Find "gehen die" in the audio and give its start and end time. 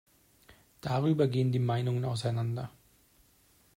1.27-1.59